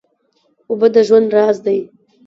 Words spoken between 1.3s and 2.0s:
راز دی.